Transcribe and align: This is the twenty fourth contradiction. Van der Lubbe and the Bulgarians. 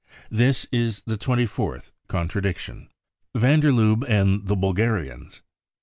This 0.31 0.65
is 0.71 1.03
the 1.05 1.15
twenty 1.15 1.45
fourth 1.45 1.91
contradiction. 2.07 2.89
Van 3.35 3.59
der 3.59 3.71
Lubbe 3.71 4.03
and 4.09 4.47
the 4.47 4.55
Bulgarians. 4.55 5.41